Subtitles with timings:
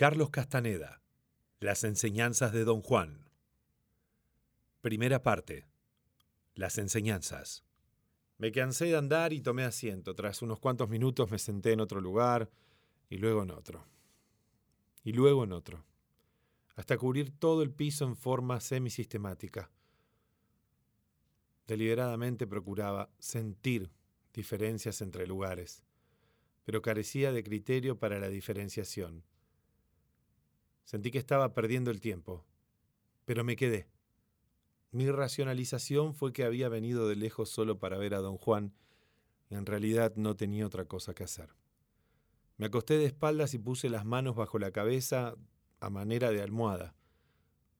[0.00, 1.02] Carlos Castaneda.
[1.58, 3.28] Las enseñanzas de Don Juan.
[4.80, 5.66] Primera parte.
[6.54, 7.66] Las enseñanzas.
[8.38, 10.14] Me cansé de andar y tomé asiento.
[10.14, 12.50] Tras unos cuantos minutos me senté en otro lugar
[13.10, 13.84] y luego en otro.
[15.04, 15.84] Y luego en otro.
[16.76, 19.70] Hasta cubrir todo el piso en forma semisistemática.
[21.66, 23.90] Deliberadamente procuraba sentir
[24.32, 25.84] diferencias entre lugares,
[26.64, 29.24] pero carecía de criterio para la diferenciación.
[30.84, 32.44] Sentí que estaba perdiendo el tiempo,
[33.24, 33.88] pero me quedé.
[34.90, 38.74] Mi racionalización fue que había venido de lejos solo para ver a don Juan
[39.50, 41.50] en realidad no tenía otra cosa que hacer.
[42.56, 45.34] Me acosté de espaldas y puse las manos bajo la cabeza
[45.80, 46.94] a manera de almohada.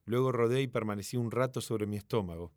[0.05, 2.51] Luego rodé y permanecí un rato sobre mi estómago.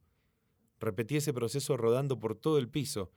[0.81, 3.13] Repetí ese proceso rodando por todo el piso.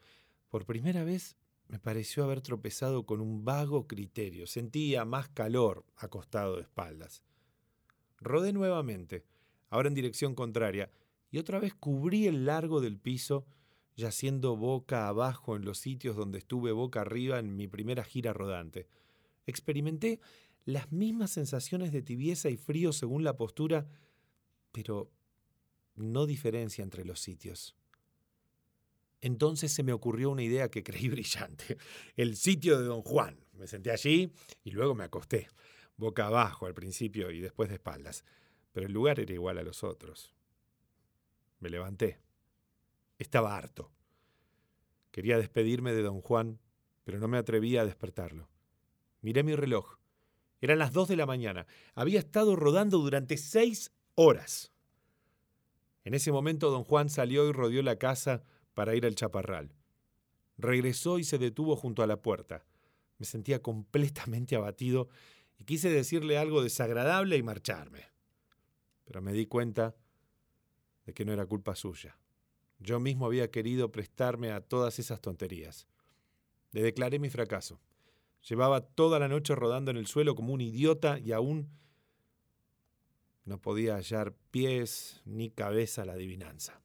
[0.50, 1.36] Por primera vez
[1.68, 4.48] me pareció haber tropezado con un vago criterio.
[4.48, 7.24] Sentía más calor acostado de espaldas.
[8.20, 9.26] Rodé nuevamente,
[9.70, 10.90] ahora en dirección contraria,
[11.30, 13.46] y otra vez cubrí el largo del piso,
[13.96, 18.88] yaciendo boca abajo en los sitios donde estuve boca arriba en mi primera gira rodante.
[19.46, 20.20] Experimenté
[20.66, 23.88] las mismas sensaciones de tibieza y frío según la postura,
[24.72, 25.12] pero
[25.96, 27.76] no diferencia entre los sitios.
[29.22, 31.78] Entonces se me ocurrió una idea que creí brillante.
[32.16, 33.40] El sitio de don Juan.
[33.54, 34.32] Me senté allí
[34.64, 35.48] y luego me acosté,
[35.96, 38.24] boca abajo al principio y después de espaldas.
[38.72, 40.36] Pero el lugar era igual a los otros.
[41.59, 42.20] Me levanté.
[43.18, 43.92] Estaba harto.
[45.09, 46.59] Quería despedirme de don Juan,
[47.04, 48.48] pero no me atrevía a despertarlo.
[49.22, 49.98] Miré mi reloj.
[50.62, 51.66] Eran las dos de la mañana.
[51.96, 54.72] Había estado rodando durante seis horas.
[56.04, 58.44] En ese momento don Juan salió y rodeó la casa
[58.78, 59.73] para ir al chaparral.
[60.56, 62.64] Regresó y se detuvo junto a la puerta.
[63.17, 65.09] Me sentía completamente abatido
[65.58, 68.06] y quise decirle algo desagradable y marcharme.
[69.03, 69.95] Pero me di cuenta
[71.08, 72.19] de que no era culpa suya.
[72.78, 75.88] Yo mismo había querido prestarme a todas esas tonterías.
[76.72, 77.79] Le declaré mi fracaso.
[78.47, 81.68] Llevaba toda la noche rodando en el suelo como un idiota y aún
[83.44, 86.79] no podía hallar pies ni cabeza a la adivinanza.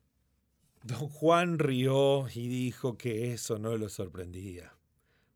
[0.85, 4.77] Don Juan rió y dijo que eso no lo sorprendía,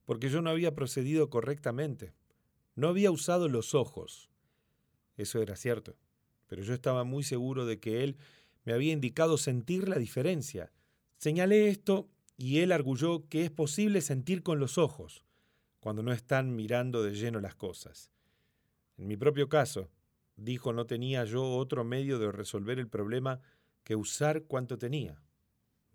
[0.05, 2.15] porque yo no había procedido correctamente.
[2.75, 4.29] No había usado los ojos.
[5.17, 5.97] Eso era cierto,
[6.49, 8.17] pero yo estaba muy seguro de que él
[8.65, 10.73] me había indicado sentir la diferencia.
[11.17, 15.23] Señalé esto y él arguyó que es posible sentir con los ojos,
[15.79, 18.11] cuando no están mirando de lleno las cosas.
[18.97, 19.91] En mi propio caso,
[20.35, 23.41] dijo, no tenía yo otro medio de resolver el problema
[23.85, 25.23] que usar cuanto tenía,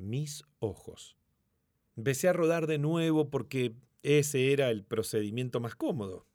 [0.02, 1.16] mis ojos.
[1.96, 6.26] Empecé a rodar de nuevo porque ese era el procedimiento más cómodo.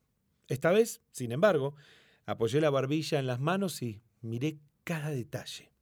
[0.48, 1.74] Esta vez, sin embargo,
[2.24, 5.72] apoyé la barbilla en las manos y miré cada detalle.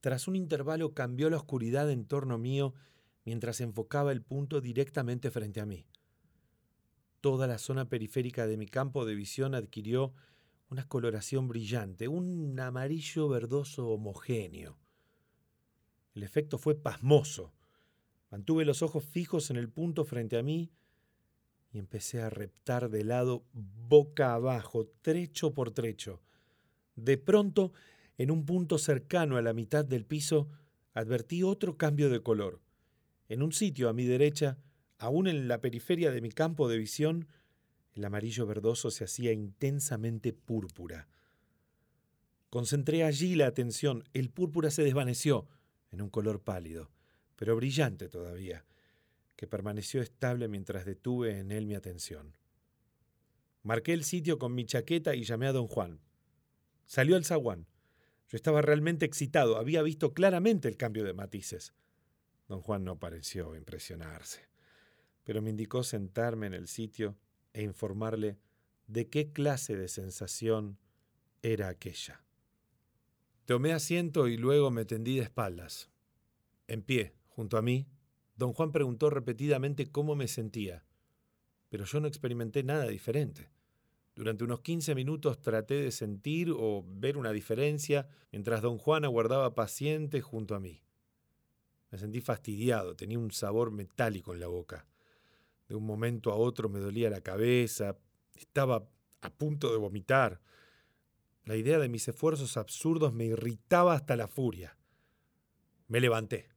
[0.00, 2.74] Tras un intervalo cambió la oscuridad en torno mío
[3.24, 5.86] mientras enfocaba el punto directamente frente a mí.
[7.20, 10.14] Toda la zona periférica de mi campo de visión adquirió
[10.70, 14.78] una coloración brillante, un amarillo verdoso homogéneo.
[16.14, 17.52] El efecto fue pasmoso.
[18.30, 20.70] Mantuve los ojos fijos en el punto frente a mí
[21.72, 26.20] y empecé a reptar de lado boca abajo, trecho por trecho.
[26.96, 27.72] De pronto,
[28.18, 30.48] en un punto cercano a la mitad del piso,
[30.94, 32.60] advertí otro cambio de color.
[33.28, 34.58] En un sitio a mi derecha,
[34.98, 37.28] aún en la periferia de mi campo de visión,
[37.94, 41.08] el amarillo verdoso se hacía intensamente púrpura.
[42.50, 44.04] Concentré allí la atención.
[44.12, 45.46] El púrpura se desvaneció
[45.92, 46.90] en un color pálido,
[47.36, 48.64] pero brillante todavía,
[49.36, 52.36] que permaneció estable mientras detuve en él mi atención.
[53.62, 56.00] Marqué el sitio con mi chaqueta y llamé a don Juan.
[56.86, 57.66] Salió el zaguán.
[58.28, 61.74] Yo estaba realmente excitado, había visto claramente el cambio de matices.
[62.48, 64.48] Don Juan no pareció impresionarse,
[65.24, 67.16] pero me indicó sentarme en el sitio
[67.52, 68.38] e informarle
[68.86, 70.78] de qué clase de sensación
[71.42, 72.24] era aquella.
[73.50, 75.90] Tomé asiento y luego me tendí de espaldas.
[76.68, 77.88] En pie, junto a mí,
[78.36, 80.84] don Juan preguntó repetidamente cómo me sentía,
[81.68, 83.50] pero yo no experimenté nada diferente.
[84.14, 89.56] Durante unos 15 minutos traté de sentir o ver una diferencia mientras don Juan aguardaba
[89.56, 90.84] paciente junto a mí.
[91.90, 94.86] Me sentí fastidiado, tenía un sabor metálico en la boca.
[95.68, 97.98] De un momento a otro me dolía la cabeza,
[98.36, 98.88] estaba
[99.22, 100.40] a punto de vomitar.
[101.50, 104.76] La idea de mis esfuerzos absurdos me irritaba hasta la furia.
[105.88, 106.48] Me levanté.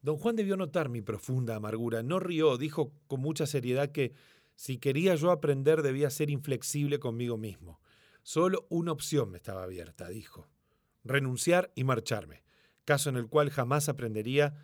[0.00, 2.02] Don Juan debió notar mi profunda amargura.
[2.02, 4.14] No rió, dijo con mucha seriedad que
[4.54, 7.82] Si quería yo aprender debía ser inflexible conmigo mismo.
[8.22, 10.48] Solo una opción me estaba abierta, dijo.
[11.04, 12.42] Renunciar y marcharme,
[12.86, 14.54] caso en el cual jamás aprendería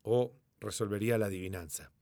[0.00, 1.92] o resolvería la adivinanza.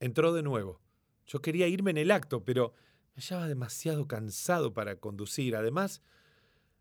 [0.00, 0.80] Entró de nuevo.
[1.28, 2.74] Yo quería irme en el acto, pero
[3.14, 5.56] me hallaba demasiado cansado para conducir.
[5.56, 6.02] Además,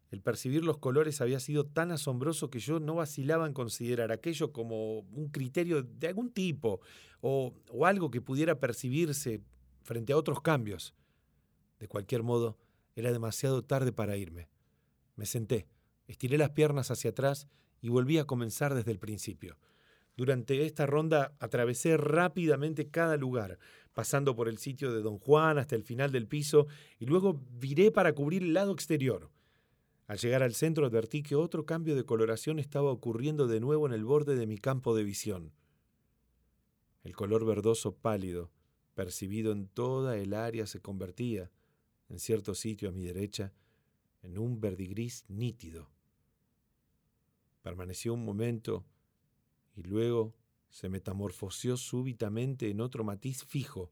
[0.10, 4.52] el percibir los colores había sido tan asombroso que yo no vacilaba en considerar aquello
[4.52, 6.82] como un criterio de algún tipo
[7.22, 9.42] o, o, algo que pudiera percibirse
[9.82, 10.94] frente a otros cambios.
[11.80, 12.58] De cualquier modo,
[12.96, 14.50] era demasiado tarde para irme.
[15.16, 15.68] Me senté,
[16.08, 17.48] estiré las piernas hacia atrás
[17.82, 19.58] y volví a comenzar desde el principio.
[20.16, 23.58] Durante esta ronda atravesé rápidamente cada lugar,
[23.94, 26.68] pasando por el sitio de Don Juan hasta el final del piso
[27.00, 29.30] y luego viré para cubrir el lado exterior.
[30.08, 33.94] Al llegar al centro advertí que otro cambio de coloración estaba ocurriendo de nuevo en
[33.94, 35.54] el borde de mi campo de visión.
[37.04, 38.52] El color verdoso pálido,
[38.96, 41.52] percibido en toda el área, se convertía,
[42.10, 43.54] en cierto sitio a mi derecha,
[44.22, 45.90] en un verdigris nítido.
[47.62, 48.86] Permaneció un momento
[49.76, 50.34] y luego
[50.74, 53.92] se metamorfoseó súbitamente en otro matiz fijo,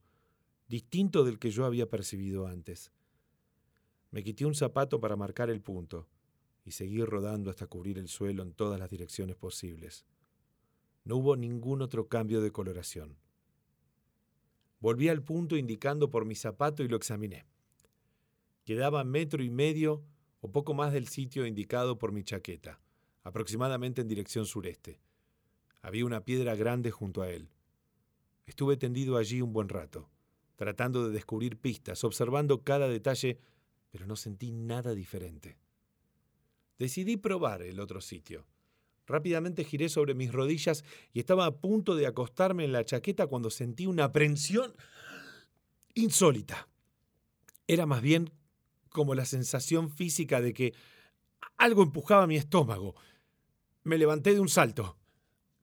[0.68, 2.92] distinto del que yo había percibido antes.
[4.10, 6.07] Me quité un zapato para marcar el punto
[6.66, 10.07] y seguí rodando hasta cubrir el suelo en todas las direcciones posibles.
[11.04, 13.16] No hubo ningún otro cambio de coloración.
[14.80, 17.45] Volví al punto indicando por mi zapato y lo examiné.
[18.66, 20.04] Quedaba metro y medio
[20.39, 22.81] o poco más del sitio indicado por mi chaqueta,
[23.22, 25.00] aproximadamente en dirección sureste.
[25.81, 27.50] Había una piedra grande junto a él.
[28.45, 30.10] Estuve tendido allí un buen rato,
[30.56, 33.39] tratando de descubrir pistas, observando cada detalle
[33.92, 35.57] pero no sentí nada diferente.
[36.80, 38.48] Decidí probar el otro sitio.
[39.06, 43.50] Rápidamente giré sobre mis rodillas y estaba a punto de acostarme en la chaqueta cuando
[43.50, 44.74] sentí una aprensión
[45.94, 46.69] insólita.
[47.68, 48.31] Era más bien
[48.89, 50.74] como la sensación física de que
[51.57, 52.95] algo empujaba mi estómago.
[53.84, 54.98] Me levanté de un salto,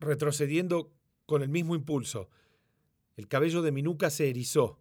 [0.01, 0.93] retrocediendo
[1.27, 2.31] con el mismo impulso.
[3.17, 4.79] El cabello de mi nuca se erizó.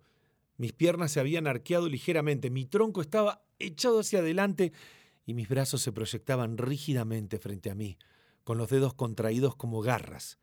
[0.58, 4.74] Mis piernas se habían arqueado ligeramente, mi tronco estaba echado hacia adelante
[5.26, 7.98] y mis brazos se proyectaban rígidamente frente a mí,
[8.44, 10.40] con los dedos contraídos como garras.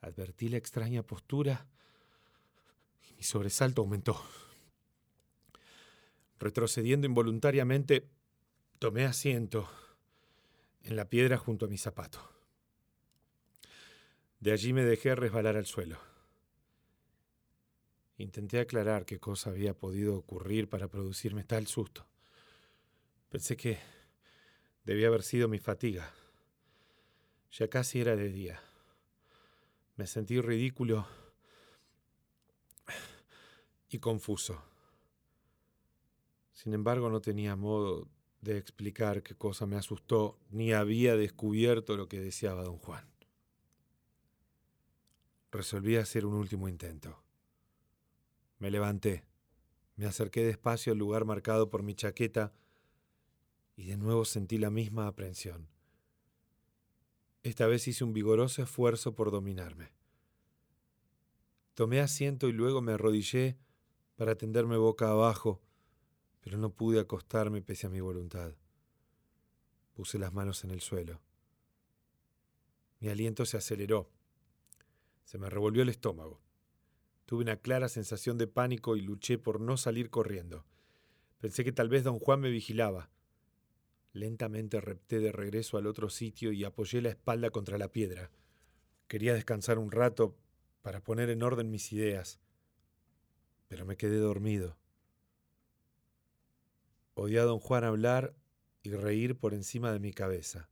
[0.00, 1.66] Advertí la extraña postura
[3.08, 4.22] y mi sobresalto aumentó.
[6.38, 8.08] Retrocediendo involuntariamente,
[8.78, 9.68] tomé asiento
[10.82, 12.39] en la piedra junto a mi zapato.
[14.40, 15.98] De allí me dejé resbalar al suelo.
[18.16, 22.06] Intenté aclarar qué cosa había podido ocurrir para producirme tal susto.
[23.28, 23.78] Pensé que
[24.84, 26.10] debía haber sido mi fatiga.
[27.52, 28.60] Ya casi era de día.
[29.96, 31.06] Me sentí ridículo
[33.90, 34.62] y confuso.
[36.52, 38.08] Sin embargo, no tenía modo
[38.40, 43.19] de explicar qué cosa me asustó, ni había descubierto lo que deseaba don Juan.
[45.50, 47.22] Resolví hacer un último intento.
[48.58, 49.24] Me levanté,
[49.96, 52.52] me acerqué despacio al lugar marcado por mi chaqueta
[53.76, 55.68] y de nuevo sentí la misma aprensión.
[57.42, 59.92] Esta vez hice un vigoroso esfuerzo por dominarme.
[61.74, 63.56] Tomé asiento y luego me arrodillé
[64.16, 65.62] para tenderme boca abajo,
[66.42, 68.52] pero no pude acostarme pese a mi voluntad.
[69.94, 71.20] Puse las manos en el suelo.
[73.00, 74.10] Mi aliento se aceleró.
[75.30, 76.42] Se me revolvió el estómago.
[77.24, 80.66] Tuve una clara sensación de pánico y luché por no salir corriendo.
[81.38, 83.12] Pensé que tal vez don Juan me vigilaba.
[84.12, 88.32] Lentamente repté de regreso al otro sitio y apoyé la espalda contra la piedra.
[89.06, 90.36] Quería descansar un rato
[90.82, 92.40] para poner en orden mis ideas,
[93.68, 94.78] pero me quedé dormido.
[97.14, 98.34] Oí a don Juan hablar
[98.82, 100.68] y reír por encima de mi cabeza.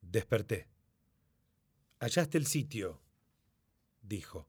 [0.00, 0.77] Desperté.
[2.00, 3.00] Hallaste el sitio,
[4.02, 4.46] dijo.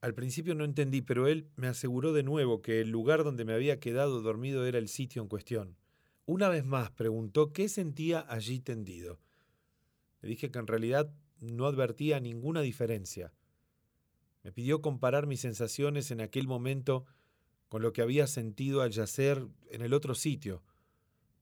[0.00, 3.52] Al principio no entendí, pero él me aseguró de nuevo que el lugar donde me
[3.52, 5.76] había quedado dormido era el sitio en cuestión.
[6.24, 9.18] Una vez más preguntó qué sentía allí tendido.
[10.20, 13.32] Le dije que en realidad no advertía ninguna diferencia.
[14.44, 17.06] Me pidió comparar mis sensaciones en aquel momento
[17.68, 20.62] con lo que había sentido al yacer en el otro sitio.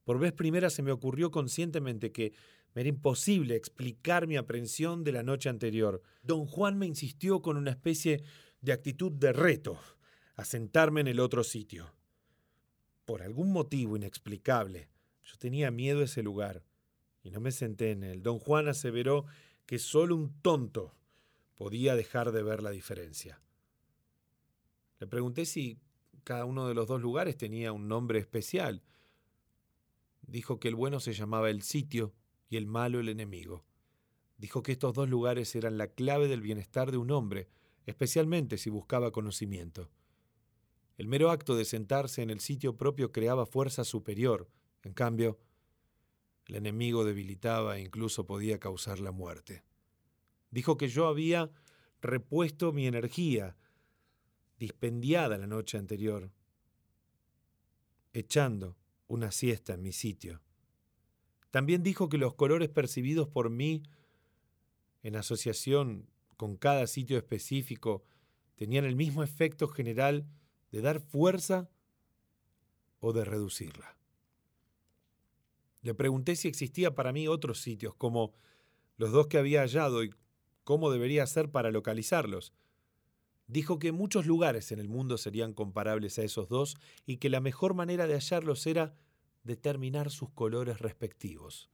[0.03, 2.33] Por vez primera se me ocurrió conscientemente que
[2.73, 6.01] me era imposible explicar mi aprensión de la noche anterior.
[6.23, 8.23] Don Juan me insistió con una especie
[8.61, 9.79] de actitud de reto
[10.35, 11.93] a sentarme en el otro sitio.
[13.05, 14.89] Por algún motivo inexplicable,
[15.23, 16.63] yo tenía miedo a ese lugar
[17.21, 18.23] y no me senté en él.
[18.23, 19.25] Don Juan aseveró
[19.65, 20.95] que solo un tonto
[21.55, 23.39] podía dejar de ver la diferencia.
[24.99, 25.79] Le pregunté si
[26.23, 28.81] cada uno de los dos lugares tenía un nombre especial.
[30.21, 32.13] Dijo que el bueno se llamaba el sitio
[32.53, 33.65] y el malo el enemigo.
[34.37, 37.49] Dijo que estos dos lugares eran la clave del bienestar de un hombre,
[37.87, 39.89] especialmente si buscaba conocimiento.
[40.99, 44.51] El mero acto de sentarse en el sitio propio creaba fuerza superior,
[44.83, 45.39] en cambio,
[46.45, 49.63] el enemigo debilitaba e incluso podía causar la muerte.
[50.51, 51.49] Dijo que yo había
[52.01, 53.57] repuesto mi energía,
[54.59, 56.31] dispendiada la noche anterior,
[58.13, 60.43] echando una siesta en mi sitio.
[61.53, 63.83] También dijo que los colores percibidos por mí
[65.03, 68.03] en asociación con cada sitio específico
[68.55, 70.25] tenían el mismo efecto general
[70.71, 71.69] de dar fuerza
[73.01, 73.95] o de reducirla.
[75.83, 78.33] Le pregunté si existía para mí otros sitios, como
[78.97, 80.09] los dos que había hallado, y
[80.63, 82.51] cómo debería ser para localizarlos.
[83.45, 87.41] Dijo que muchos lugares en el mundo serían comparables a esos dos y que la
[87.41, 88.95] mejor manera de hallarlos era
[89.43, 91.69] determinar sus colores respectivos.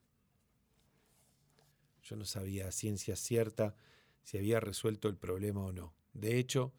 [2.04, 3.76] Yo no sabía a ciencia cierta
[4.24, 5.96] si había resuelto el problema o no.
[6.14, 6.74] De hecho,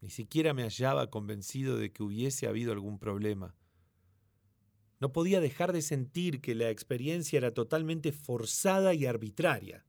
[0.00, 3.54] ni siquiera me hallaba convencido de que hubiese habido algún problema.
[4.98, 9.84] No podía dejar de sentir que la experiencia era totalmente forzada y arbitraria.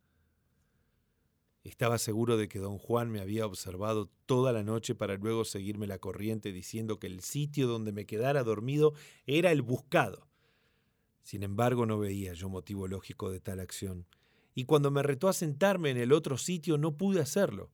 [1.63, 5.87] Estaba seguro de que don Juan me había observado toda la noche para luego seguirme
[5.87, 8.93] la corriente diciendo que el sitio donde me quedara dormido
[9.25, 10.26] era el buscado.
[11.27, 14.05] Sin embargo, no veía yo motivo lógico de tal acción,
[14.55, 17.69] y cuando me retó a sentarme en el otro sitio no pude hacerlo.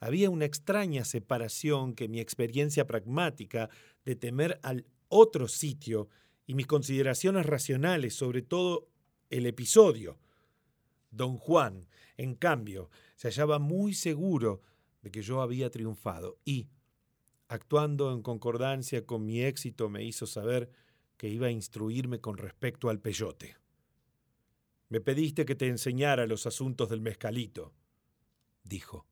[0.00, 3.70] Había una extraña separación que mi experiencia pragmática
[4.04, 6.10] de temer al otro sitio
[6.46, 8.90] y mis consideraciones racionales sobre todo
[9.30, 10.18] el episodio.
[11.10, 14.60] Don Juan, en cambio, se hallaba muy seguro
[15.00, 16.68] de que yo había triunfado y,
[17.48, 20.70] actuando en concordancia con mi éxito, me hizo saber
[21.18, 23.56] que iba a instruirme con respecto al peyote.
[24.88, 27.74] Me pediste que te enseñara los asuntos del mezcalito,
[28.64, 29.04] dijo.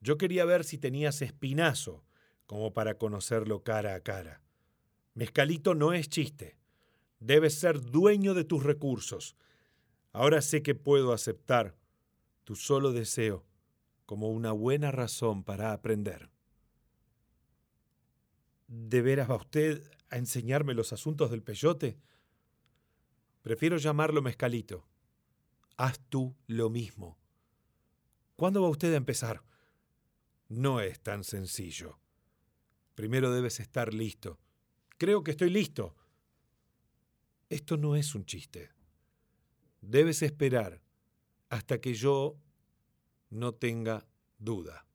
[0.00, 2.04] Yo quería ver si tenías espinazo
[2.46, 4.42] como para conocerlo cara a cara.
[5.14, 6.58] Mezcalito no es chiste.
[7.20, 9.36] Debes ser dueño de tus recursos.
[10.12, 11.76] Ahora sé que puedo aceptar
[12.44, 13.46] tu solo deseo
[14.04, 16.30] como una buena razón para aprender.
[18.70, 21.98] ¿De veras va usted a enseñarme los asuntos del peyote?
[23.42, 24.86] Prefiero llamarlo mezcalito.
[25.76, 27.18] Haz tú lo mismo.
[28.36, 29.42] ¿Cuándo va usted a empezar?
[30.48, 31.98] No es tan sencillo.
[32.94, 34.38] Primero debes estar listo.
[34.98, 35.96] Creo que estoy listo.
[37.48, 38.70] Esto no es un chiste.
[39.80, 40.80] Debes esperar
[41.48, 42.36] hasta que yo
[43.30, 44.06] no tenga
[44.38, 44.86] duda.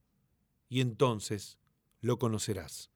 [0.70, 1.60] Y entonces
[2.00, 2.95] lo conocerás.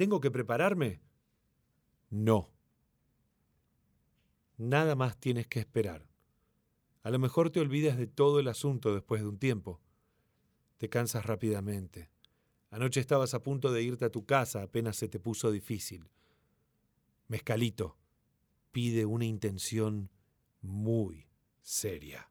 [0.00, 1.02] ¿Tengo que prepararme?
[2.08, 2.48] No.
[4.56, 6.08] Nada más tienes que esperar.
[7.02, 9.78] A lo mejor te olvidas de todo el asunto después de un tiempo
[10.78, 12.08] te cansas rápidamente.
[12.70, 16.08] Anoche estabas a punto de irte a tu casa apenas se te puso difícil.
[17.28, 17.98] Mezcalito
[18.70, 20.08] pide una intención
[20.62, 21.28] muy
[21.60, 22.29] seria.